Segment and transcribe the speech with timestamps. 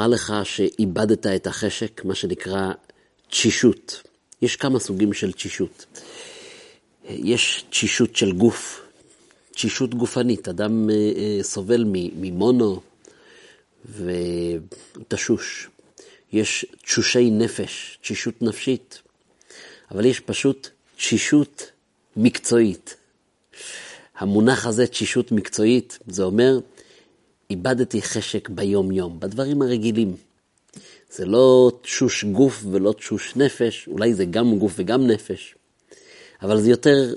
[0.00, 2.72] קרה לך שאיבדת את החשק, מה שנקרא
[3.30, 4.02] תשישות.
[4.42, 5.86] יש כמה סוגים של תשישות.
[7.08, 8.82] יש תשישות של גוף,
[9.52, 10.48] תשישות גופנית.
[10.48, 11.84] אדם אה, אה, סובל
[12.16, 12.80] ממונו
[15.04, 15.68] ותשוש.
[16.32, 19.02] יש תשושי נפש, תשישות נפשית,
[19.90, 21.70] אבל יש פשוט תשישות
[22.16, 22.96] מקצועית.
[24.18, 26.58] המונח הזה, תשישות מקצועית, זה אומר,
[27.50, 30.16] איבדתי חשק ביום-יום, בדברים הרגילים.
[31.10, 35.54] זה לא תשוש גוף ולא תשוש נפש, אולי זה גם גוף וגם נפש,
[36.42, 37.14] אבל זה יותר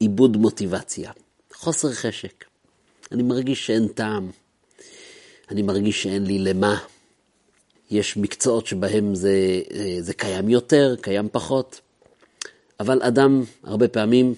[0.00, 1.12] איבוד מוטיבציה,
[1.54, 2.44] חוסר חשק.
[3.12, 4.30] אני מרגיש שאין טעם,
[5.50, 6.78] אני מרגיש שאין לי למה.
[7.90, 9.60] יש מקצועות שבהם זה,
[10.00, 11.80] זה קיים יותר, קיים פחות,
[12.80, 14.34] אבל אדם הרבה פעמים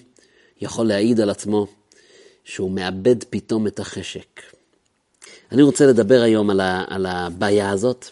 [0.61, 1.67] יכול להעיד על עצמו
[2.43, 4.41] שהוא מאבד פתאום את החשק.
[5.51, 8.05] אני רוצה לדבר היום על, ה, על הבעיה הזאת,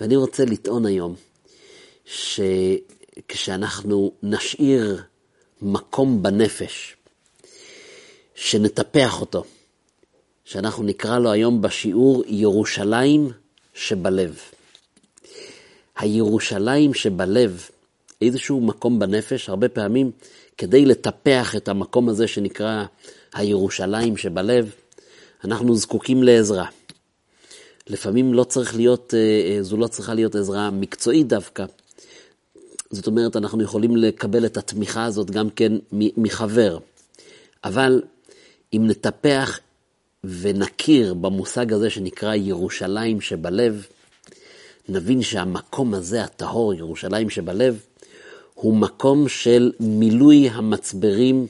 [0.00, 1.14] ואני רוצה לטעון היום
[2.04, 5.02] שכשאנחנו נשאיר
[5.62, 6.96] מקום בנפש,
[8.34, 9.44] שנטפח אותו,
[10.44, 13.30] שאנחנו נקרא לו היום בשיעור ירושלים
[13.74, 14.38] שבלב.
[15.96, 17.68] הירושלים שבלב,
[18.22, 20.10] איזשהו מקום בנפש, הרבה פעמים
[20.58, 22.84] כדי לטפח את המקום הזה שנקרא
[23.34, 24.70] הירושלים שבלב,
[25.44, 26.66] אנחנו זקוקים לעזרה.
[27.86, 31.64] לפעמים לא צריך להיות, אה, אה, זו לא צריכה להיות עזרה מקצועית דווקא.
[32.90, 36.78] זאת אומרת, אנחנו יכולים לקבל את התמיכה הזאת גם כן מחבר.
[37.64, 38.02] אבל
[38.72, 39.58] אם נטפח
[40.24, 43.86] ונכיר במושג הזה שנקרא ירושלים שבלב,
[44.88, 47.80] נבין שהמקום הזה, הטהור, ירושלים שבלב,
[48.54, 51.46] הוא מקום של מילוי המצברים,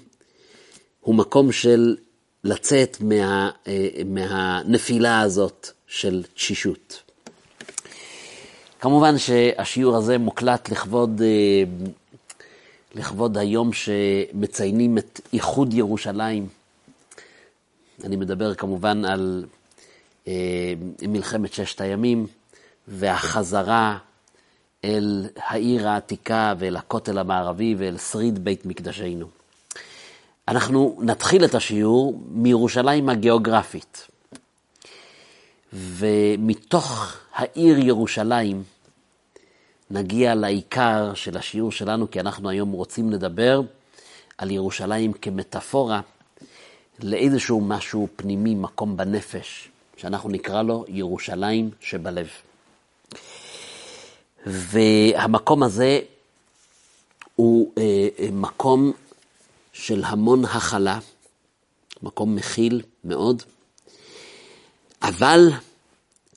[1.00, 1.96] הוא מקום של
[2.44, 7.02] לצאת מה, אה, מהנפילה הזאת של תשישות.
[8.80, 11.62] כמובן שהשיעור הזה מוקלט לכבוד, אה,
[12.94, 16.48] לכבוד היום שמציינים את איחוד ירושלים.
[18.04, 19.44] אני מדבר כמובן על
[20.28, 20.72] אה,
[21.08, 22.26] מלחמת ששת הימים
[22.88, 23.98] והחזרה
[24.84, 29.39] אל העיר העתיקה ואל הכותל המערבי ואל שריד בית מקדשנו.
[30.50, 34.06] אנחנו נתחיל את השיעור מירושלים הגיאוגרפית.
[35.72, 38.62] ומתוך העיר ירושלים
[39.90, 43.60] נגיע לעיקר של השיעור שלנו, כי אנחנו היום רוצים לדבר
[44.38, 46.00] על ירושלים כמטאפורה
[47.02, 52.28] לאיזשהו משהו פנימי, מקום בנפש, שאנחנו נקרא לו ירושלים שבלב.
[54.46, 56.00] והמקום הזה
[57.36, 58.92] הוא אה, אה, מקום
[59.72, 60.98] של המון הכלה,
[62.02, 63.42] מקום מכיל מאוד,
[65.02, 65.48] אבל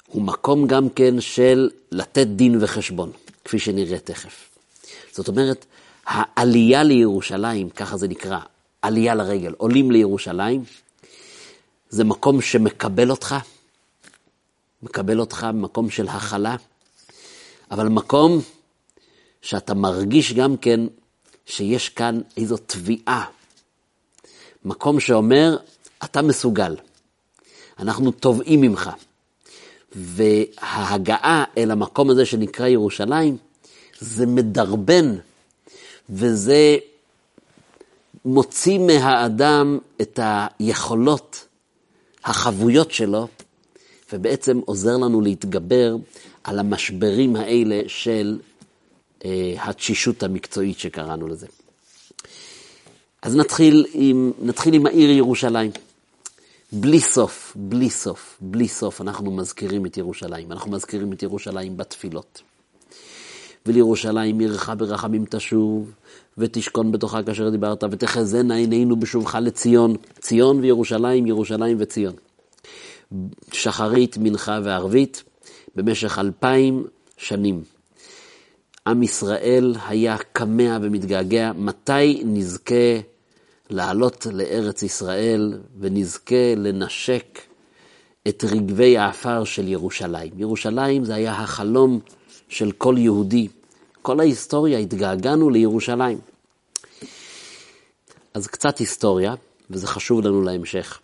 [0.07, 3.11] הוא מקום גם כן של לתת דין וחשבון,
[3.45, 4.49] כפי שנראה תכף.
[5.11, 5.65] זאת אומרת,
[6.05, 8.39] העלייה לירושלים, ככה זה נקרא,
[8.81, 10.63] עלייה לרגל, עולים לירושלים,
[11.89, 13.35] זה מקום שמקבל אותך,
[14.83, 16.55] מקבל אותך במקום של הכלה,
[17.71, 18.41] אבל מקום
[19.41, 20.79] שאתה מרגיש גם כן
[21.45, 23.25] שיש כאן איזו תביעה.
[24.65, 25.57] מקום שאומר,
[26.03, 26.75] אתה מסוגל,
[27.79, 28.89] אנחנו תובעים ממך.
[29.95, 33.37] וההגעה אל המקום הזה שנקרא ירושלים,
[33.99, 35.15] זה מדרבן,
[36.09, 36.77] וזה
[38.25, 40.19] מוציא מהאדם את
[40.59, 41.45] היכולות,
[42.25, 43.27] החבויות שלו,
[44.13, 45.95] ובעצם עוזר לנו להתגבר
[46.43, 48.39] על המשברים האלה של
[49.57, 51.47] התשישות המקצועית שקראנו לזה.
[53.21, 55.71] אז נתחיל עם, נתחיל עם העיר ירושלים.
[56.71, 60.51] בלי סוף, בלי סוף, בלי סוף אנחנו מזכירים את ירושלים.
[60.51, 62.41] אנחנו מזכירים את ירושלים בתפילות.
[63.65, 65.91] ולירושלים עירך ברחמים תשוב,
[66.37, 69.95] ותשכון בתוכה כאשר דיברת, ותחזינה עינינו בשובך לציון.
[70.19, 72.13] ציון וירושלים, ירושלים וציון.
[73.51, 75.23] שחרית, מנחה וערבית,
[75.75, 76.85] במשך אלפיים
[77.17, 77.63] שנים.
[78.87, 82.99] עם ישראל היה כמה ומתגעגע, מתי נזכה
[83.69, 87.39] לעלות לארץ ישראל ונזכה לנשק
[88.27, 90.31] את רגבי העפר של ירושלים.
[90.37, 91.99] ירושלים זה היה החלום
[92.49, 93.47] של כל יהודי.
[94.01, 96.17] כל ההיסטוריה, התגעגענו לירושלים.
[98.33, 99.33] אז קצת היסטוריה,
[99.69, 100.99] וזה חשוב לנו להמשך.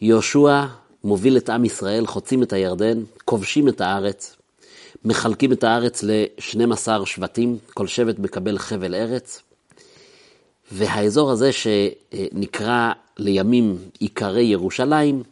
[0.00, 0.64] יהושע
[1.04, 4.36] מוביל את עם ישראל, חוצים את הירדן, כובשים את הארץ,
[5.04, 9.42] מחלקים את הארץ ל-12 שבטים, כל שבט מקבל חבל ארץ,
[10.72, 15.22] והאזור הזה שנקרא לימים עיקרי ירושלים,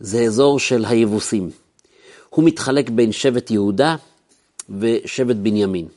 [0.00, 1.50] זה אזור של היבוסים.
[2.30, 3.96] הוא מתחלק בין שבט יהודה
[4.78, 5.88] ושבט בנימין.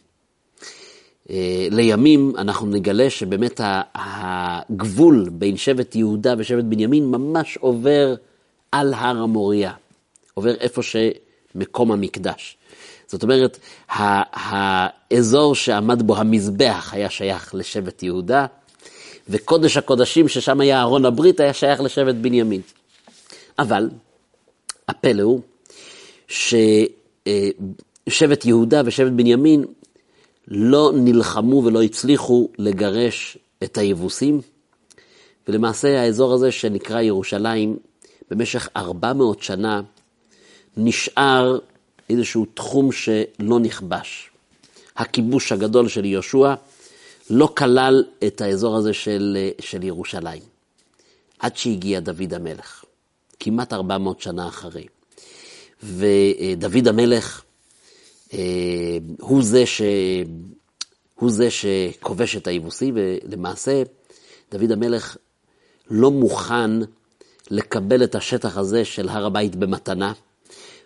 [1.29, 3.61] אה, לימים אנחנו נגלה שבאמת
[3.95, 8.15] הגבול בין שבט יהודה ושבט בנימין ממש עובר
[8.71, 9.73] על הר המוריה,
[10.33, 12.57] עובר איפה שמקום המקדש.
[13.07, 13.59] זאת אומרת,
[13.89, 18.45] האזור שעמד בו המזבח היה שייך לשבט יהודה,
[19.29, 22.61] וקודש הקודשים ששם היה ארון הברית היה שייך לשבט בנימין.
[23.59, 23.89] אבל
[24.87, 25.41] הפלא הוא
[28.07, 29.65] ששבט יהודה ושבט בנימין
[30.47, 34.41] לא נלחמו ולא הצליחו לגרש את היבוסים,
[35.47, 37.77] ולמעשה האזור הזה שנקרא ירושלים,
[38.31, 39.81] במשך 400 שנה
[40.77, 41.57] נשאר
[42.09, 44.29] איזשהו תחום שלא נכבש.
[44.95, 46.53] הכיבוש הגדול של יהושע
[47.29, 50.41] לא כלל את האזור הזה של, של ירושלים,
[51.39, 52.83] עד שהגיע דוד המלך,
[53.39, 54.85] כמעט 400 שנה אחרי.
[55.83, 57.43] ודוד המלך
[58.33, 58.39] אה,
[59.19, 59.81] הוא זה, ש...
[61.15, 63.83] הוא זה שכובש את היבוסי, ולמעשה
[64.51, 65.17] דוד המלך
[65.89, 66.71] לא מוכן
[67.51, 70.13] לקבל את השטח הזה של הר הבית במתנה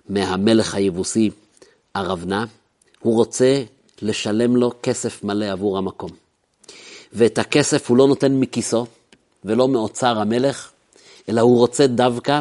[0.10, 1.30] מהמלך היבוסי
[1.96, 2.46] ארבנה,
[3.00, 3.64] הוא רוצה
[4.02, 6.12] לשלם לו כסף מלא עבור המקום.
[7.14, 8.86] ואת הכסף הוא לא נותן מכיסו
[9.46, 10.72] ולא מאוצר המלך,
[11.30, 12.40] אלא הוא רוצה דווקא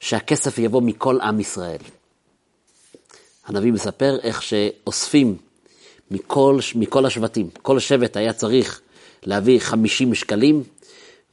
[0.00, 1.78] שהכסף יבוא מכל עם ישראל.
[3.46, 5.36] הנביא מספר איך שאוספים
[6.10, 8.80] מכל, מכל השבטים, כל שבט היה צריך
[9.22, 10.62] להביא 50 שקלים,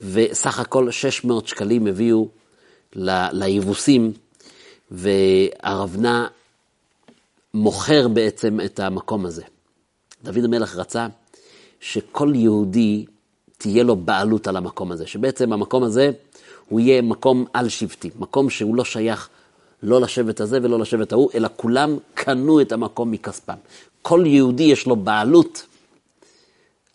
[0.02, 2.30] וסך הכל 600 שקלים הביאו
[3.32, 4.14] ליבוסים,
[4.92, 6.28] והרבנה
[7.54, 9.44] מוכר בעצם את המקום הזה.
[10.24, 11.08] דוד המלך רצה
[11.80, 13.06] שכל יהודי
[13.58, 16.12] תהיה לו בעלות על המקום הזה, שבעצם המקום הזה
[16.70, 19.30] הוא יהיה מקום על-שבטי, מקום שהוא לא שייך
[19.84, 23.58] לא לשבט הזה ולא לשבט ההוא, אלא כולם קנו את המקום מכספם.
[24.02, 25.66] כל יהודי יש לו בעלות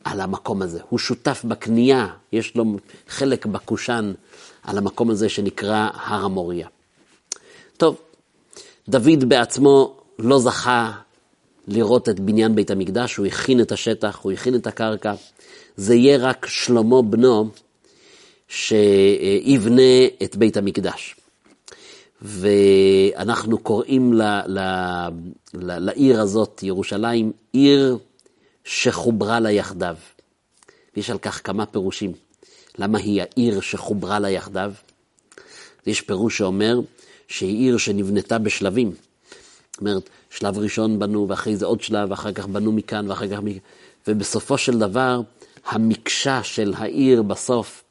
[0.05, 2.65] על המקום הזה, הוא שותף בקנייה, יש לו
[3.09, 4.13] חלק בקושן
[4.63, 6.69] על המקום הזה שנקרא הר המוריה.
[7.77, 7.97] טוב,
[8.89, 10.93] דוד בעצמו לא זכה
[11.69, 15.15] לראות את בניין בית המקדש, הוא הכין את השטח, הוא הכין את הקרקע.
[15.77, 17.51] זה יהיה רק שלמה בנו
[18.49, 21.17] שיבנה את בית המקדש.
[22.23, 24.59] ואנחנו קוראים ל, ל,
[25.55, 27.99] ל, לעיר הזאת, ירושלים, עיר
[28.65, 29.97] שחוברה לה יחדיו.
[30.97, 32.13] ויש על כך כמה פירושים.
[32.79, 34.73] למה היא העיר שחוברה לה יחדיו?
[35.87, 36.81] יש פירוש שאומר
[37.29, 38.93] שהיא עיר שנבנתה בשלבים.
[39.73, 43.39] זאת אומרת, שלב ראשון בנו, ואחרי זה עוד שלב, ואחר כך בנו מכאן, ואחר כך
[43.43, 43.59] מכאן.
[44.09, 45.21] ובסופו של דבר,
[45.67, 47.85] המקשה של העיר בסוף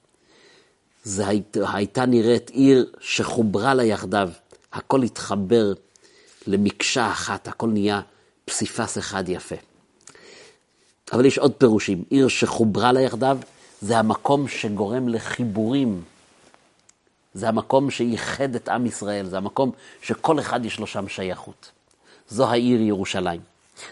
[1.03, 4.29] זה היית, הייתה נראית עיר שחוברה לה יחדיו,
[4.73, 5.73] הכל התחבר
[6.47, 8.01] למקשה אחת, הכל נהיה
[8.45, 9.55] פסיפס אחד יפה.
[11.13, 13.37] אבל יש עוד פירושים, עיר שחוברה לה יחדיו,
[13.81, 16.01] זה המקום שגורם לחיבורים.
[17.35, 19.71] זה המקום שאיחד את עם ישראל, זה המקום
[20.01, 21.71] שכל אחד יש לו שם שייכות.
[22.29, 23.41] זו העיר ירושלים.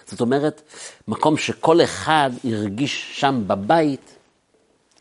[0.06, 0.62] זאת אומרת,
[1.08, 4.16] מקום שכל אחד הרגיש שם בבית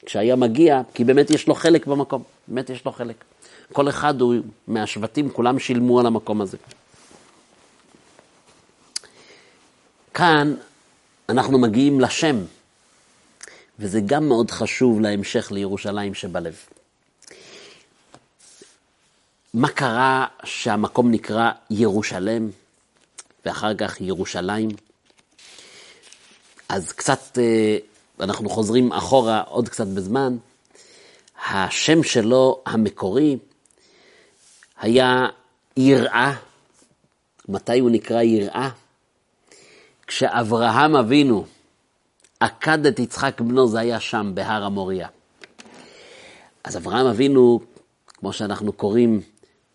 [0.06, 3.24] כשהיה מגיע, כי באמת יש לו חלק במקום, באמת יש לו חלק.
[3.72, 4.34] כל אחד הוא
[4.68, 6.56] מהשבטים, כולם שילמו על המקום הזה.
[10.14, 10.54] כאן
[11.28, 12.36] אנחנו מגיעים לשם,
[13.78, 16.54] וזה גם מאוד חשוב להמשך לירושלים שבלב.
[19.54, 22.50] מה קרה שהמקום נקרא ירושלם,
[23.44, 24.68] ואחר כך ירושלים?
[26.68, 27.78] אז קצת אה,
[28.18, 30.36] ואנחנו חוזרים אחורה עוד קצת בזמן,
[31.50, 33.38] השם שלו המקורי
[34.80, 35.26] היה
[35.76, 36.34] יראה.
[37.48, 38.70] מתי הוא נקרא יראה?
[40.06, 41.44] כשאברהם אבינו
[42.40, 45.08] עקד את יצחק בנו, זה היה שם, בהר המוריה.
[46.64, 47.60] אז אברהם אבינו,
[48.06, 49.20] כמו שאנחנו קוראים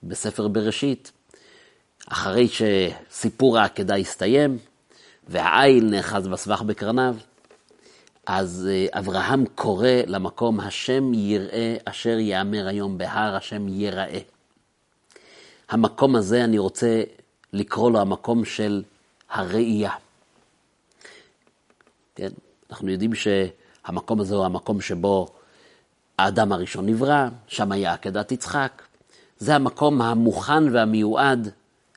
[0.04, 1.12] בספר בראשית,
[2.08, 4.58] אחרי שסיפור העקדה הסתיים,
[5.27, 7.16] והעיל נאחז בסבך בקרניו,
[8.25, 14.20] אז אה, אברהם קורא למקום השם יראה אשר יאמר היום בהר השם יראה.
[15.70, 17.04] המקום הזה אני רוצה
[17.54, 18.84] לקרוא לו המקום של
[19.30, 19.92] הראייה.
[22.16, 22.30] כן,
[22.70, 25.27] אנחנו יודעים שהמקום הזה הוא המקום שבו
[26.18, 28.87] האדם הראשון נברא, שם היה עקדת יצחק.
[29.39, 31.50] זה המקום המוכן והמיועד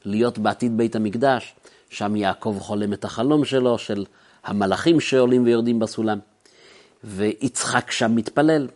[0.05, 1.55] להיות בעתיד בית המקדש,
[1.91, 4.05] שם יעקב חולם את החלום שלו, של
[4.45, 6.19] המלאכים שעולים ויורדים בסולם,
[7.05, 8.69] ויצחק שם מתפלל.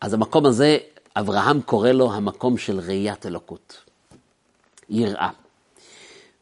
[0.00, 0.78] אז המקום הזה,
[1.16, 3.84] אברהם קורא לו המקום של ראיית אלוקות,
[4.88, 5.30] יראה.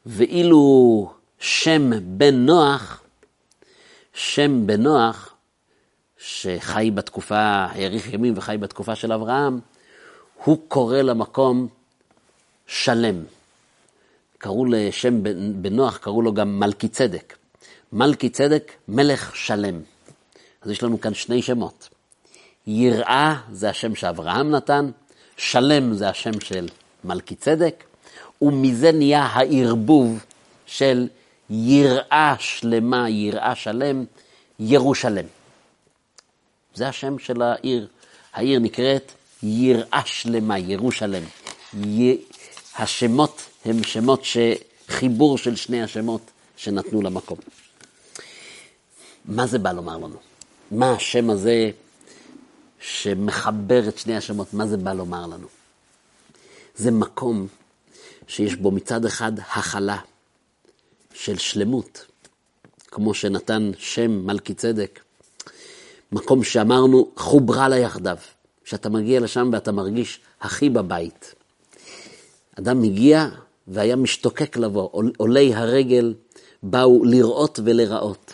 [0.06, 3.02] ואילו שם בן נוח,
[4.12, 5.34] שם בן נוח,
[6.18, 9.60] שחי בתקופה, האריך ימים וחי בתקופה של אברהם,
[10.44, 11.68] הוא קורא למקום
[12.66, 13.22] שלם.
[14.38, 15.22] קראו לשם
[15.62, 17.36] בן נוח, קראו לו גם מלכי צדק.
[17.92, 19.80] מלכי צדק, מלך שלם.
[20.62, 21.88] אז יש לנו כאן שני שמות.
[22.66, 24.90] יראה זה השם שאברהם נתן,
[25.36, 26.68] שלם זה השם של
[27.04, 27.84] מלכי צדק,
[28.42, 30.24] ומזה נהיה הערבוב
[30.66, 31.08] של
[31.50, 34.04] יראה שלמה, יראה שלם,
[34.58, 35.24] ירושלם.
[36.74, 37.88] זה השם של העיר.
[38.32, 39.12] העיר נקראת
[39.42, 41.22] יראה שלמה, ירושלם.
[41.84, 42.16] י...
[42.78, 47.38] השמות הם שמות שחיבור של שני השמות שנתנו למקום.
[49.24, 50.16] מה זה בא לומר לנו?
[50.70, 51.70] מה השם הזה
[52.80, 55.46] שמחבר את שני השמות, מה זה בא לומר לנו?
[56.76, 57.46] זה מקום
[58.28, 59.98] שיש בו מצד אחד הכלה
[61.14, 62.06] של שלמות,
[62.86, 65.00] כמו שנתן שם מלכי צדק,
[66.12, 68.16] מקום שאמרנו חוברה לה יחדיו,
[68.66, 71.34] שאתה מגיע לשם ואתה מרגיש הכי בבית.
[72.58, 73.28] אדם הגיע
[73.68, 76.14] והיה משתוקק לבוא, עולי הרגל
[76.62, 78.32] באו לראות ולראות.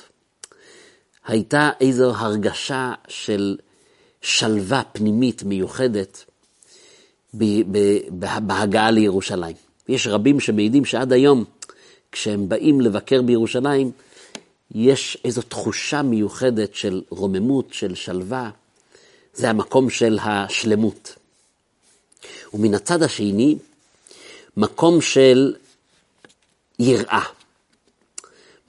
[1.26, 3.56] הייתה איזו הרגשה של
[4.20, 6.24] שלווה פנימית מיוחדת
[8.40, 9.56] בהגעה לירושלים.
[9.88, 11.44] יש רבים שמעידים שעד היום,
[12.12, 13.90] כשהם באים לבקר בירושלים,
[14.74, 18.50] יש איזו תחושה מיוחדת של רוממות, של שלווה.
[19.34, 21.14] זה המקום של השלמות.
[22.54, 23.58] ומן הצד השני,
[24.56, 25.54] מקום של
[26.78, 27.24] יראה.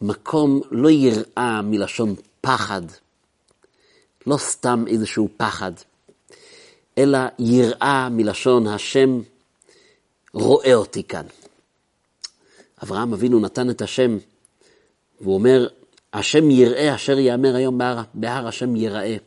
[0.01, 2.82] מקום לא יראה מלשון פחד,
[4.27, 5.72] לא סתם איזשהו פחד,
[6.98, 9.22] אלא יראה מלשון השם
[10.34, 11.25] רואה אותי כאן.
[12.84, 14.17] אברהם אבינו נתן את השם,
[15.22, 15.67] והוא אומר,
[16.13, 19.17] השם יראה אשר יאמר היום בהר, בהר השם יראה.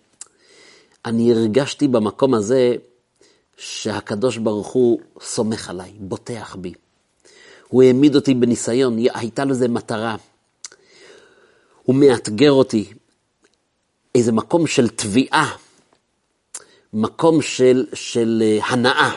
[1.07, 2.75] אני הרגשתי במקום הזה
[3.57, 6.73] שהקדוש ברוך הוא סומך עליי, בוטח בי.
[7.69, 10.17] הוא העמיד אותי בניסיון, הייתה לזה מטרה.
[11.83, 12.93] הוא מאתגר אותי,
[14.15, 15.57] איזה מקום של תביעה,
[16.93, 19.17] מקום של, של אה, הנאה.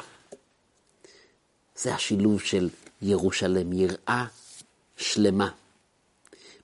[1.77, 2.69] זה השילוב של
[3.01, 4.25] ירושלם, יראה
[4.97, 5.49] שלמה.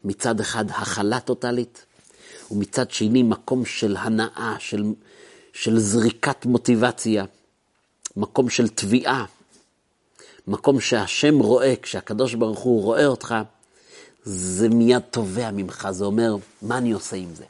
[0.04, 1.86] מצד אחד הכלה טוטאלית,
[2.52, 4.84] ומצד שני מקום של הנאה, של,
[5.54, 7.26] של זריקת מוטיבציה,
[8.18, 9.26] מקום של תביעה,
[10.48, 13.36] מקום שהשם רואה, כשהקדוש ברוך הוא רואה אותך,
[14.24, 17.46] זה מיד תובע ממך, זה אומר, מה אני עושה עם זה?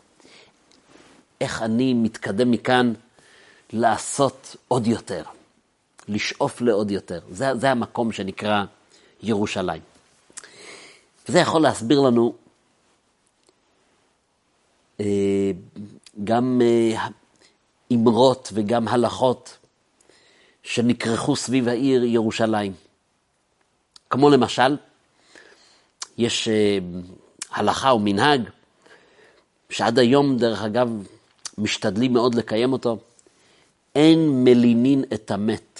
[1.42, 2.94] איך אני מתקדם מכאן
[3.74, 5.24] לעשות עוד יותר,
[6.08, 7.20] לשאוף לעוד יותר.
[7.32, 8.64] זה, זה המקום שנקרא
[9.24, 9.82] ירושלים.
[11.30, 12.34] וזה יכול להסביר לנו
[16.24, 17.08] גם אה,
[17.94, 19.58] אמרות וגם הלכות
[20.64, 22.74] שנכרכו סביב העיר ירושלים.
[24.10, 24.78] כמו למשל,
[26.18, 26.78] יש אה,
[27.52, 28.42] הלכה או מנהג,
[29.70, 31.08] שעד היום, דרך אגב,
[31.58, 32.98] משתדלים מאוד לקיים אותו,
[33.96, 35.80] אין מלינין את המת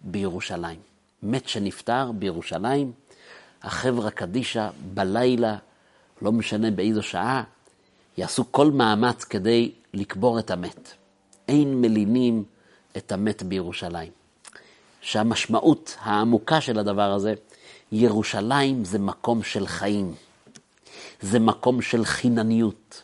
[0.00, 0.78] בירושלים.
[1.22, 2.92] מת שנפטר בירושלים,
[3.62, 5.56] החברה קדישא בלילה,
[6.22, 7.42] לא משנה באיזו שעה,
[8.20, 10.92] יעשו כל מאמץ כדי לקבור את המת.
[11.48, 12.44] אין מלינים
[12.96, 14.12] את המת בירושלים.
[15.00, 17.34] שהמשמעות העמוקה של הדבר הזה,
[17.92, 20.14] ירושלים זה מקום של חיים.
[21.20, 23.02] זה מקום של חינניות.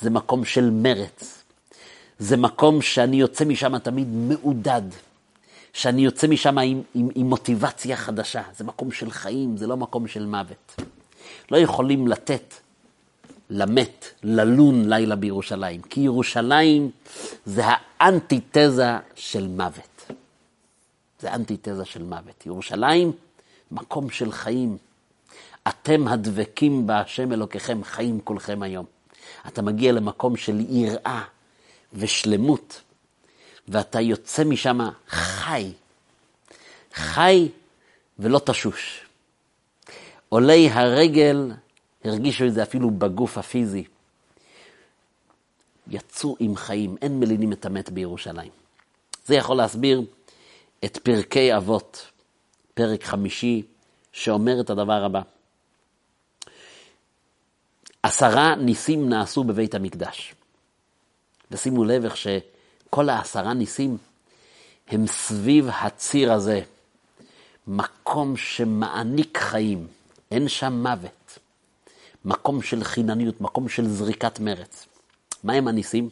[0.00, 1.42] זה מקום של מרץ.
[2.18, 4.82] זה מקום שאני יוצא משם תמיד מעודד.
[5.72, 8.42] שאני יוצא משם עם, עם, עם מוטיבציה חדשה.
[8.56, 10.80] זה מקום של חיים, זה לא מקום של מוות.
[11.50, 12.63] לא יכולים לתת
[13.50, 16.90] למת ללון לילה בירושלים, כי ירושלים
[17.46, 20.12] זה האנטיתזה של מוות.
[21.20, 22.46] זה אנטיתזה של מוות.
[22.46, 23.12] ירושלים,
[23.70, 24.76] מקום של חיים.
[25.68, 28.84] אתם הדבקים בהשם אלוקיכם חיים כולכם היום.
[29.48, 31.22] אתה מגיע למקום של יראה
[31.92, 32.80] ושלמות,
[33.68, 35.72] ואתה יוצא משם חי.
[36.94, 37.48] חי
[38.18, 39.00] ולא תשוש.
[40.28, 41.50] עולי הרגל
[42.04, 43.84] הרגישו את זה אפילו בגוף הפיזי.
[45.88, 48.50] יצאו עם חיים, אין מלינים את המת בירושלים.
[49.26, 50.02] זה יכול להסביר
[50.84, 52.06] את פרקי אבות,
[52.74, 53.62] פרק חמישי,
[54.12, 55.20] שאומר את הדבר הבא.
[58.02, 60.34] עשרה ניסים נעשו בבית המקדש.
[61.50, 63.96] ושימו לב איך שכל העשרה ניסים
[64.88, 66.60] הם סביב הציר הזה,
[67.66, 69.86] מקום שמעניק חיים,
[70.30, 71.23] אין שם מוות.
[72.24, 74.86] מקום של חינניות, מקום של זריקת מרץ.
[75.44, 76.08] מהם הניסים?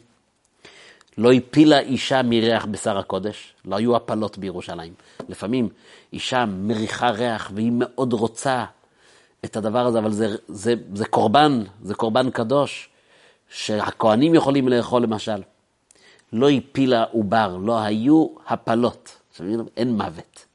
[1.17, 4.93] לא הפילה אישה מריח בשר הקודש, לא היו הפלות בירושלים.
[5.29, 5.69] לפעמים
[6.13, 8.65] אישה מריחה ריח והיא מאוד רוצה
[9.45, 12.89] את הדבר הזה, אבל זה, זה, זה קורבן, זה קורבן קדוש,
[13.49, 15.41] שהכוהנים יכולים לאכול למשל.
[16.33, 19.17] לא הפילה עובר, לא היו הפלות.
[19.77, 20.45] אין מוות,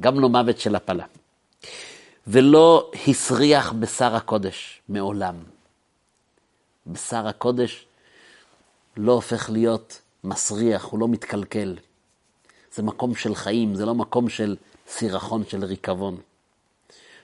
[0.00, 1.04] גם לא מוות של הפלה.
[2.26, 5.34] ולא הסריח בשר הקודש מעולם.
[6.86, 7.86] בשר הקודש
[8.96, 11.76] לא הופך להיות מסריח, הוא לא מתקלקל.
[12.74, 14.56] זה מקום של חיים, זה לא מקום של
[14.88, 16.16] סירחון, של ריקבון.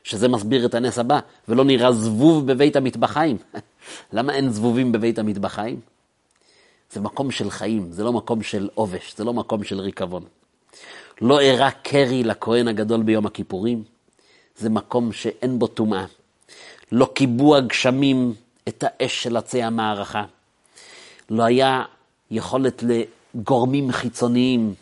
[0.04, 3.36] שזה מסביר את הנס הבא, ולא נראה זבוב בבית המטבחיים.
[4.12, 5.80] למה אין זבובים בבית המטבחיים?
[6.92, 10.24] זה מקום של חיים, זה לא מקום של עובש, זה לא מקום של ריקבון.
[11.20, 13.84] לא אירע קרי לכהן הגדול ביום הכיפורים,
[14.60, 16.04] זה מקום שאין בו טומאה.
[16.92, 18.34] לא קיבו הגשמים
[18.68, 20.24] את האש של עצי המערכה.
[21.30, 21.84] לא היה
[22.30, 22.84] יכולת
[23.34, 24.74] לגורמים חיצוניים.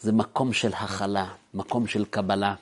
[0.00, 2.54] זה מקום של הכלה, מקום של קבלה.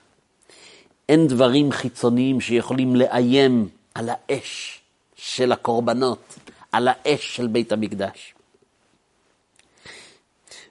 [1.09, 4.81] אין דברים חיצוניים שיכולים לאיים על האש
[5.17, 6.39] של הקורבנות,
[6.73, 8.35] על האש של בית המקדש.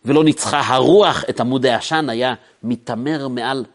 [0.06, 2.34] ולא ניצחה הרוח את עמוד העשן, היה
[2.64, 3.66] מתעמר מעל,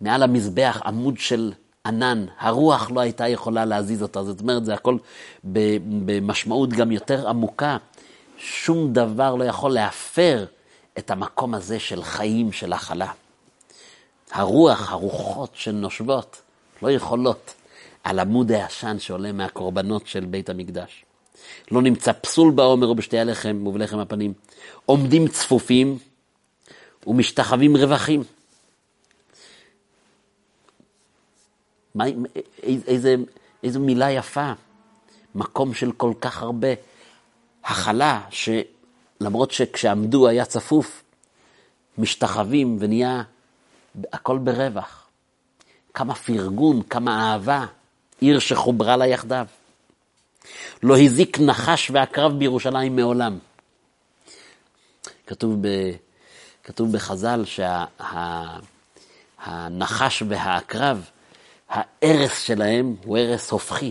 [0.00, 1.52] מעל המזבח עמוד של
[1.86, 2.26] ענן.
[2.38, 4.22] הרוח לא הייתה יכולה להזיז אותה.
[4.24, 4.96] זאת אומרת, זה הכל
[5.44, 7.76] במשמעות גם יותר עמוקה.
[8.38, 10.44] שום דבר לא יכול להפר
[10.98, 13.12] את המקום הזה של חיים, של הכלה.
[14.30, 16.40] הרוח, הרוחות שנושבות,
[16.82, 17.54] לא יכולות
[18.04, 21.04] על עמוד העשן שעולה מהקורבנות של בית המקדש.
[21.70, 24.32] לא נמצא פסול בעומר ובשתי הלחם ובלחם הפנים.
[24.86, 25.98] עומדים צפופים
[27.06, 28.22] ומשתחווים רווחים.
[31.96, 32.04] מה,
[32.62, 33.14] איזה,
[33.62, 34.52] איזו מילה יפה.
[35.34, 36.68] מקום של כל כך הרבה
[37.64, 41.02] הכלה, שלמרות שכשעמדו היה צפוף,
[41.98, 43.22] משתחווים ונהיה
[44.12, 45.06] הכל ברווח.
[45.94, 47.66] כמה פרגון, כמה אהבה,
[48.20, 49.46] עיר שחוברה לה יחדיו.
[50.82, 53.38] לא הזיק נחש ועקרב בירושלים מעולם.
[55.26, 55.68] כתוב, ב,
[56.64, 57.44] כתוב בחז"ל
[59.44, 61.10] שהנחש שה, והעקרב,
[61.68, 63.90] ההרס שלהם הוא הרס הופכי.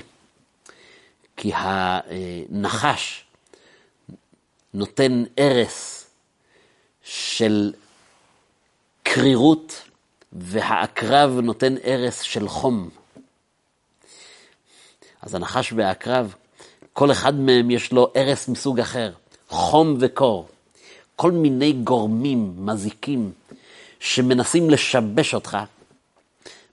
[1.38, 3.24] כי הנחש
[4.74, 6.10] נותן הרס
[7.04, 7.74] של
[9.04, 9.82] קרירות,
[10.34, 12.90] והעקרב נותן הרס של חום.
[15.22, 16.36] אז הנחש והעקרב,
[16.94, 19.12] כל אחד מהם יש לו הרס מסוג אחר,
[19.50, 20.48] חום וקור.
[21.16, 23.32] כל מיני גורמים מזיקים
[24.00, 25.58] שמנסים לשבש אותך.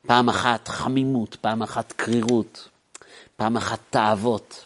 [0.06, 2.68] פעם אחת חמימות, פעם אחת קרירות,
[3.36, 4.64] פעם אחת תאוות,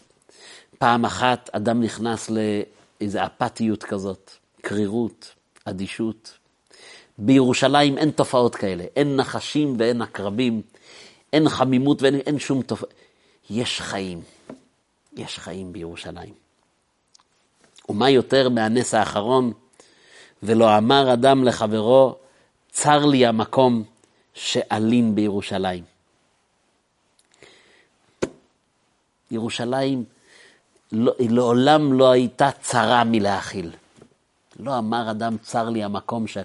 [0.77, 5.33] פעם אחת אדם נכנס לאיזו אפתיות כזאת, קרירות,
[5.65, 6.37] אדישות.
[7.17, 10.61] בירושלים אין תופעות כאלה, אין נחשים ואין עקרבים,
[11.33, 12.89] אין חמימות ואין שום תופעה.
[13.49, 14.21] יש חיים,
[15.15, 16.33] יש חיים בירושלים.
[17.89, 19.53] ומה יותר מהנס האחרון,
[20.43, 22.15] ולא אמר אדם לחברו,
[22.71, 23.83] צר לי המקום
[24.37, 25.83] שאלין בירושלים.
[29.31, 30.03] ירושלים
[30.91, 33.71] לא, לעולם לא הייתה צרה מלהכיל.
[34.59, 36.37] לא אמר אדם, צר לי המקום ש...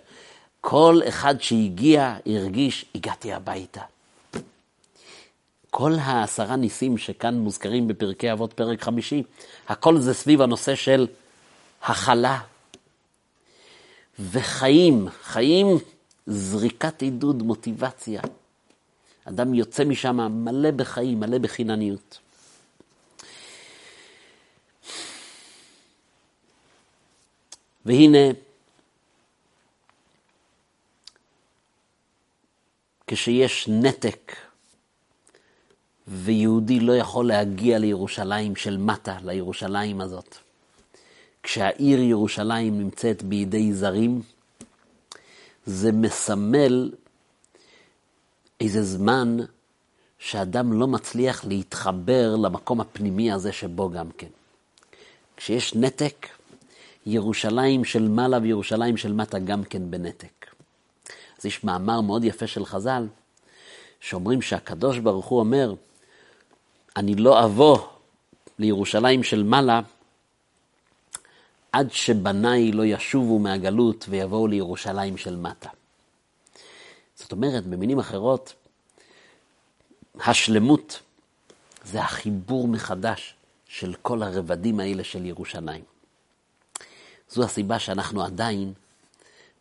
[0.61, 3.81] כל אחד שהגיע הרגיש, הגעתי הביתה.
[5.70, 9.22] כל העשרה ניסים שכאן מוזכרים בפרקי אבות פרק חמישי,
[9.68, 11.07] הכל זה סביב הנושא של
[11.83, 12.40] הכלה
[14.31, 15.66] וחיים, חיים,
[16.26, 18.20] זריקת עידוד, מוטיבציה.
[19.24, 22.18] אדם יוצא משם מלא בחיים, מלא בחינניות.
[27.87, 28.18] והנה,
[33.06, 34.37] כשיש נתק
[36.08, 40.37] ויהודי לא יכול להגיע לירושלים של מטה, לירושלים הזאת.
[41.42, 44.22] כשהעיר ירושלים נמצאת בידי זרים,
[45.66, 46.92] זה מסמל
[48.61, 49.37] איזה זמן
[50.18, 54.27] שאדם לא מצליח להתחבר למקום הפנימי הזה שבו גם כן.
[55.37, 56.27] כשיש נתק,
[57.07, 60.46] ירושלים של מעלה וירושלים של מטה גם כן בנתק.
[61.38, 63.07] אז יש מאמר מאוד יפה של חז"ל,
[64.01, 65.75] שאומרים שהקדוש ברוך הוא אומר,
[66.96, 67.79] אני לא אבוא
[68.59, 69.81] לירושלים של מעלה
[71.72, 75.68] עד שבניי לא ישובו מהגלות ויבואו לירושלים של מטה.
[77.14, 78.54] זאת אומרת, במילים אחרות,
[80.20, 81.00] השלמות
[81.85, 83.35] זה החיבור מחדש
[83.68, 85.85] של כל הרבדים האלה של ירושלים.
[87.30, 88.72] זו הסיבה שאנחנו עדיין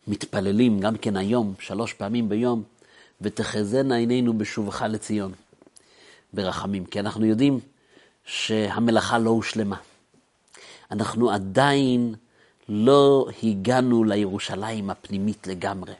[0.08, 2.62] מתפללים, גם כן היום, שלוש פעמים ביום,
[3.20, 5.32] ותחזינה עינינו בשובך לציון,
[6.32, 6.84] ברחמים.
[6.84, 7.60] כי אנחנו יודעים
[8.24, 9.76] שהמלאכה לא הושלמה.
[10.92, 12.14] אנחנו עדיין
[12.68, 15.92] לא הגענו לירושלים הפנימית לגמרי.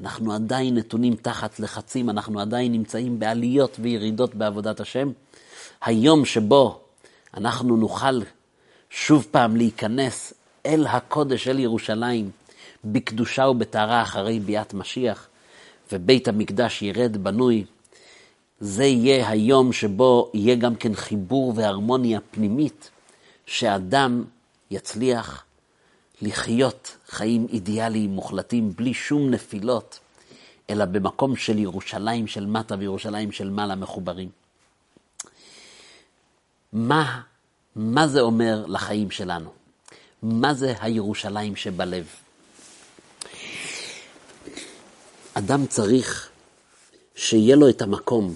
[0.00, 5.10] אנחנו עדיין נתונים תחת לחצים, אנחנו עדיין נמצאים בעליות וירידות בעבודת השם.
[5.82, 6.80] היום שבו
[7.36, 8.20] אנחנו נוכל
[8.90, 10.34] שוב פעם להיכנס
[10.66, 12.30] אל הקודש, אל ירושלים,
[12.84, 15.28] בקדושה ובטהרה אחרי ביאת משיח,
[15.92, 17.64] ובית המקדש ירד בנוי,
[18.60, 22.90] זה יהיה היום שבו יהיה גם כן חיבור והרמוניה פנימית,
[23.46, 24.24] שאדם
[24.70, 25.44] יצליח
[26.22, 29.98] לחיות חיים אידיאליים מוחלטים, בלי שום נפילות,
[30.70, 34.28] אלא במקום של ירושלים של מטה וירושלים של מעלה מחוברים.
[36.72, 37.20] מה,
[37.76, 39.52] מה זה אומר לחיים שלנו?
[40.22, 42.06] מה זה הירושלים שבלב?
[45.34, 46.30] אדם צריך
[47.14, 48.34] שיהיה לו את המקום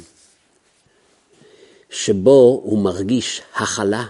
[1.90, 4.04] שבו הוא מרגיש הכלה,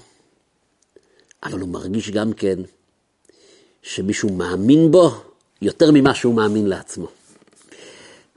[1.43, 2.59] אבל הוא מרגיש גם כן
[3.83, 5.11] שמישהו מאמין בו
[5.63, 7.07] יותר ממה שהוא מאמין לעצמו.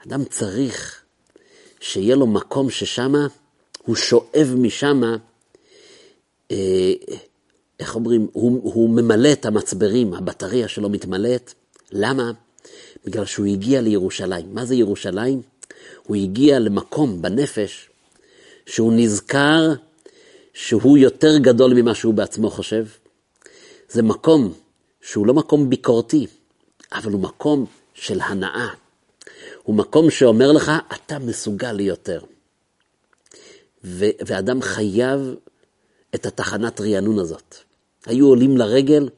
[0.08, 1.04] אדם צריך
[1.80, 3.28] שיהיה לו מקום ששמה
[3.84, 5.18] הוא שואב משמה,
[6.52, 6.94] אה,
[7.80, 11.54] איך אומרים, הוא, הוא ממלא את המצברים, הבטריה שלו מתמלאת.
[11.92, 12.32] למה?
[13.06, 14.46] בגלל שהוא הגיע לירושלים.
[14.54, 15.42] מה זה ירושלים?
[16.04, 17.90] הוא הגיע למקום בנפש
[18.66, 19.74] שהוא נזכר
[20.54, 22.86] שהוא יותר גדול ממה שהוא בעצמו חושב.
[23.90, 24.54] זה מקום
[25.02, 26.28] שהוא לא מקום ביקורתי,
[26.92, 28.70] אבל הוא מקום של הנאה.
[29.64, 32.22] הוא מקום שאומר לך, אתה מסוגל ליותר.
[33.84, 35.36] ו- ואדם חייב
[36.16, 37.56] את התחנת רענון הזאת.
[38.06, 39.10] היו עולים לרגל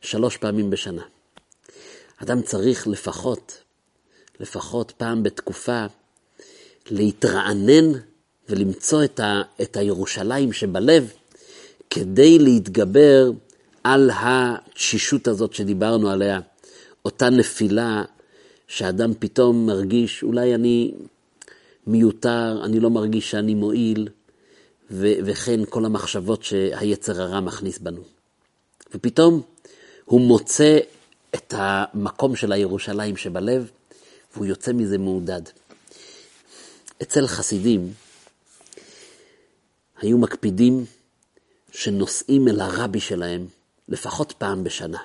[0.00, 1.02] שלוש פעמים בשנה.
[2.16, 3.62] אדם צריך לפחות,
[4.40, 5.86] לפחות פעם בתקופה,
[6.90, 7.92] להתרענן
[8.48, 11.12] ולמצוא את, ה, את הירושלים שבלב
[11.90, 13.30] כדי להתגבר
[13.84, 16.40] על התשישות הזאת שדיברנו עליה,
[17.04, 18.04] אותה נפילה
[18.68, 20.94] שאדם פתאום מרגיש, אולי אני
[21.86, 24.08] מיותר, אני לא מרגיש שאני מועיל,
[24.90, 28.02] ו- וכן כל המחשבות שהיצר הרע מכניס בנו.
[28.94, 29.42] ופתאום
[30.04, 30.78] הוא מוצא
[31.34, 33.70] את המקום של הירושלים שבלב,
[34.34, 35.42] והוא יוצא מזה מעודד.
[37.02, 37.92] אצל חסידים
[40.02, 40.84] היו מקפידים
[41.72, 43.46] שנוסעים אל הרבי שלהם
[43.88, 44.98] לפחות פעם בשנה.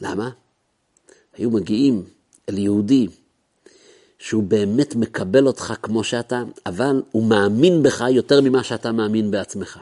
[0.00, 0.30] למה?
[1.36, 2.04] היו מגיעים
[2.48, 3.06] אל יהודי
[4.18, 9.78] שהוא באמת מקבל אותך כמו שאתה, אבל הוא מאמין בך יותר ממה שאתה מאמין בעצמך.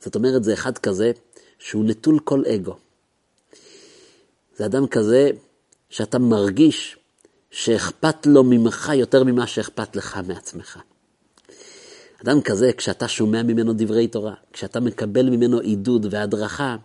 [0.00, 1.12] זאת אומרת, זה אחד כזה
[1.58, 2.76] שהוא נטול כל אגו.
[4.56, 5.30] זה אדם כזה
[5.90, 6.96] שאתה מרגיש
[7.50, 10.78] שאכפת לו ממך יותר ממה שאכפת לך מעצמך.
[12.22, 16.76] אדם כזה, כשאתה שומע ממנו דברי תורה, כשאתה מקבל ממנו עידוד והדרכה,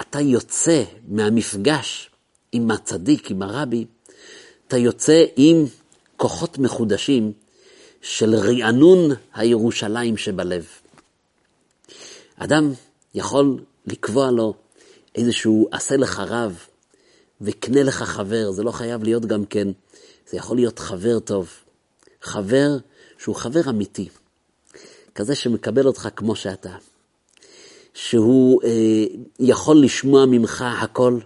[0.00, 2.10] אתה יוצא מהמפגש
[2.52, 3.84] עם הצדיק, עם הרבי,
[4.68, 5.64] אתה יוצא עם
[6.16, 7.32] כוחות מחודשים
[8.02, 10.66] של רענון הירושלים שבלב.
[12.36, 12.72] אדם
[13.14, 14.54] יכול לקבוע לו
[15.14, 16.58] איזשהו עשה לך רב
[17.40, 19.68] וקנה לך חבר, זה לא חייב להיות גם כן,
[20.30, 21.50] זה יכול להיות חבר טוב.
[22.22, 22.76] חבר
[23.18, 24.08] שהוא חבר אמיתי.
[25.16, 26.76] כזה שמקבל אותך כמו שאתה,
[27.94, 29.04] שהוא אה,
[29.40, 31.18] יכול לשמוע ממך הכל,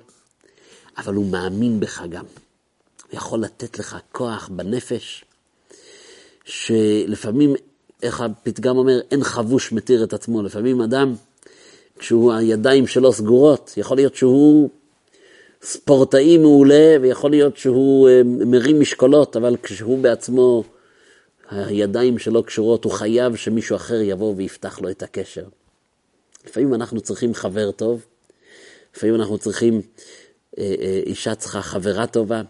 [0.99, 2.25] אבל הוא מאמין בך גם.
[2.25, 5.25] הוא יכול לתת לך כוח בנפש,
[6.45, 7.55] שלפעמים,
[8.03, 10.43] איך הפתגם אומר, אין חבוש מתיר את עצמו.
[10.43, 11.15] לפעמים אדם,
[11.99, 14.71] כשהוא, הידיים שלו סגורות, יכול להיות שהוא
[15.63, 20.65] ספורטאי מעולה, ויכול להיות שהוא אה, מרים משקולות, אבל כשהוא בעצמו
[21.51, 25.45] הידיים שלו קשורות, הוא חייב שמישהו אחר יבוא ויפתח לו את הקשר.
[26.47, 28.07] לפעמים אנחנו צריכים חבר טוב,
[28.97, 29.83] לפעמים אנחנו צריכים,
[30.59, 32.43] אה, אה, אישה צריכה חברה טובה.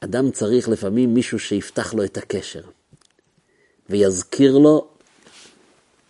[0.00, 2.62] אדם צריך לפעמים מישהו שיפתח לו את הקשר,
[3.90, 4.88] ויזכיר לו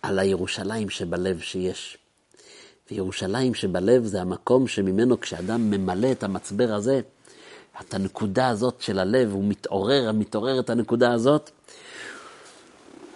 [0.01, 1.97] על הירושלים שבלב שיש.
[2.91, 7.01] וירושלים שבלב זה המקום שממנו כשאדם ממלא את המצבר הזה,
[7.81, 11.51] את הנקודה הזאת של הלב, הוא מתעורר, מתעורר את הנקודה הזאת,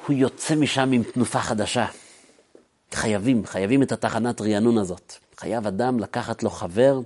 [0.08, 1.86] הוא יוצא משם עם תנופה חדשה.
[2.94, 5.14] חייבים, חייבים את התחנת רענון הזאת.
[5.38, 7.00] חייב אדם לקחת לו חבר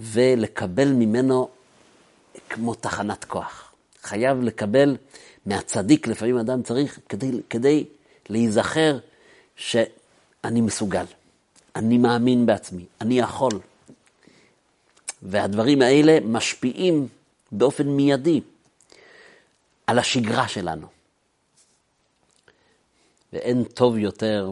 [0.00, 1.48] ולקבל ממנו
[2.48, 3.72] כמו תחנת כוח.
[4.02, 4.96] חייב לקבל
[5.46, 7.84] מהצדיק לפעמים אדם צריך כדי, כדי
[8.28, 8.98] להיזכר
[9.56, 11.04] שאני מסוגל,
[11.76, 13.52] אני מאמין בעצמי, אני יכול.
[15.22, 17.08] והדברים האלה משפיעים
[17.52, 18.40] באופן מיידי
[19.86, 20.99] על השגרה שלנו.
[23.32, 24.50] ואין טוב יותר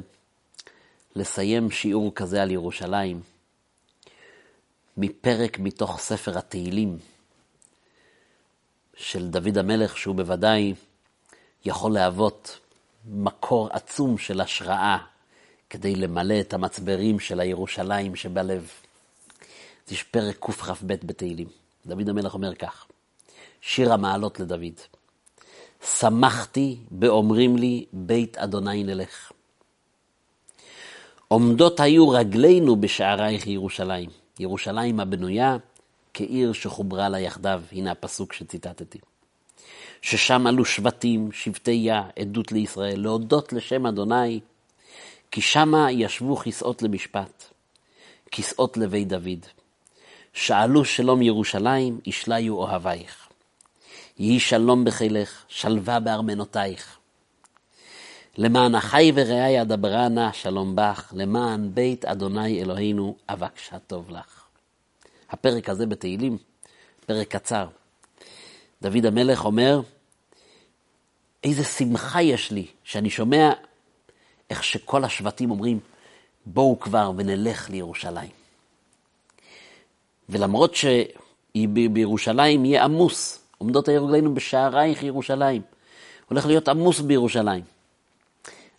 [1.16, 3.20] לסיים שיעור כזה על ירושלים
[4.96, 6.98] מפרק מתוך ספר התהילים
[8.96, 10.74] של דוד המלך, שהוא בוודאי
[11.64, 12.58] יכול להוות
[13.06, 14.98] מקור עצום של השראה
[15.70, 18.70] כדי למלא את המצברים של הירושלים שבלב.
[19.90, 21.48] יש פרק קכ"ב בתהילים.
[21.86, 22.86] דוד המלך אומר כך,
[23.60, 24.97] שיר המעלות לדוד.
[25.84, 29.32] שמחתי באומרים לי, בית אדוני נלך.
[31.28, 34.10] עומדות היו רגלינו בשערייך ירושלים.
[34.40, 35.56] ירושלים הבנויה
[36.14, 38.98] כעיר שחוברה לה יחדיו, הנה הפסוק שציטטתי.
[40.02, 44.40] ששם עלו שבטים, שבטי יה, עדות לישראל, להודות לשם אדוני,
[45.30, 47.44] כי שמה ישבו כסאות למשפט,
[48.30, 49.46] כסאות לבית דוד.
[50.32, 53.27] שאלו שלום ירושלים, ישליו אוהבייך.
[54.18, 56.98] יהי שלום בחילך, שלווה בארמנותייך.
[58.38, 64.44] למען אחי ורעי אדברה נא שלום בך, למען בית אדוני אלוהינו אבקשה טוב לך.
[65.30, 66.38] הפרק הזה בתהילים,
[67.06, 67.68] פרק קצר.
[68.82, 69.80] דוד המלך אומר,
[71.44, 73.52] איזה שמחה יש לי שאני שומע
[74.50, 75.80] איך שכל השבטים אומרים,
[76.46, 78.30] בואו כבר ונלך לירושלים.
[80.28, 80.74] ולמרות
[81.54, 85.62] שבירושלים יהיה עמוס, עומדות היו רגלינו בשערייך ירושלים,
[86.28, 87.64] הולך להיות עמוס בירושלים.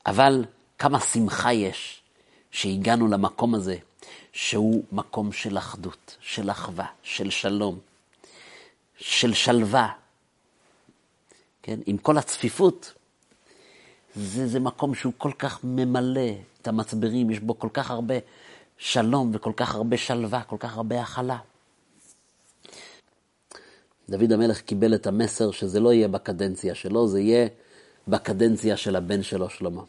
[0.05, 0.45] אבל
[0.77, 2.01] כמה שמחה יש
[2.51, 3.75] שהגענו למקום הזה,
[4.33, 7.79] שהוא מקום של אחדות, של אחווה, של שלום,
[8.97, 9.89] של שלווה.
[11.63, 11.79] כן?
[11.85, 12.93] עם כל הצפיפות,
[14.15, 18.15] זה, זה מקום שהוא כל כך ממלא את המצברים, יש בו כל כך הרבה
[18.77, 21.37] שלום וכל כך הרבה שלווה, כל כך הרבה הכלה.
[24.09, 27.47] דוד המלך קיבל את המסר שזה לא יהיה בקדנציה שלו, זה יהיה
[28.07, 29.81] בקדנציה של הבן שלו, שלמה.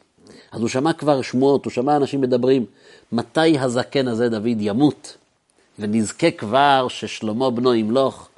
[0.52, 2.66] אז הוא שמע כבר שמועות, הוא שמע אנשים מדברים,
[3.12, 5.16] מתי הזקן הזה, דוד, ימות,
[5.78, 8.28] ונזכה כבר ששלמה בנו ימלוך,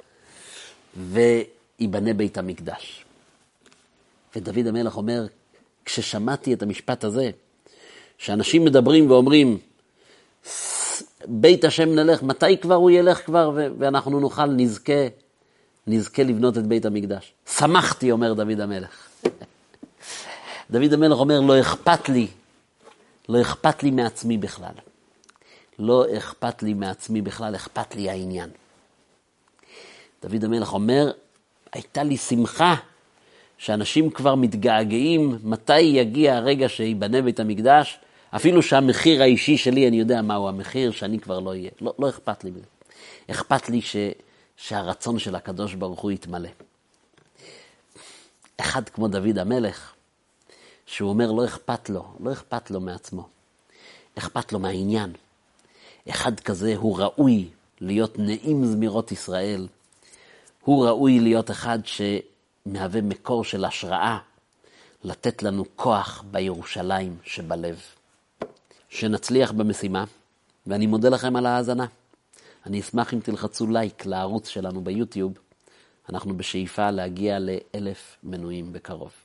[0.97, 3.05] וייבנה בית המקדש.
[4.35, 5.25] ודוד המלך אומר,
[5.85, 7.29] כששמעתי את המשפט הזה,
[8.17, 9.57] שאנשים מדברים ואומרים,
[11.25, 15.07] בית השם נלך, מתי כבר הוא ילך כבר ואנחנו נוכל, נזכה,
[15.87, 17.33] נזכה לבנות את בית המקדש.
[17.57, 19.07] שמחתי, אומר דוד המלך.
[20.71, 22.27] דוד המלך אומר, לא אכפת לי,
[23.29, 24.73] לא אכפת לי מעצמי בכלל.
[25.79, 28.49] לא אכפת לי מעצמי בכלל, אכפת לי העניין.
[30.23, 31.11] דוד המלך אומר,
[31.73, 32.75] הייתה לי שמחה
[33.57, 37.99] שאנשים כבר מתגעגעים, מתי יגיע הרגע שיבנה בית המקדש,
[38.35, 41.69] אפילו שהמחיר האישי שלי, אני יודע מהו המחיר, שאני כבר לא אהיה.
[41.81, 42.65] לא, לא אכפת לי מזה.
[43.31, 43.95] אכפת לי ש,
[44.57, 46.49] שהרצון של הקדוש ברוך הוא יתמלא.
[48.57, 49.93] אחד כמו דוד המלך,
[50.85, 53.27] שהוא אומר לא אכפת לו, לא אכפת לו מעצמו,
[54.17, 55.13] אכפת לו מהעניין.
[56.09, 57.49] אחד כזה הוא ראוי
[57.81, 59.67] להיות נעים זמירות ישראל,
[60.63, 64.17] הוא ראוי להיות אחד שמהווה מקור של השראה,
[65.03, 67.81] לתת לנו כוח בירושלים שבלב.
[68.89, 70.03] שנצליח במשימה,
[70.67, 71.85] ואני מודה לכם על ההאזנה.
[72.65, 75.33] אני אשמח אם תלחצו לייק לערוץ שלנו ביוטיוב,
[76.09, 79.22] אנחנו בשאיפה להגיע לאלף מנויים בקרוב.